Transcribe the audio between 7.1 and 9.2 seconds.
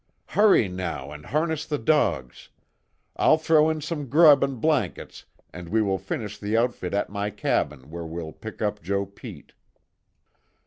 my cabin where we'll pick up Joe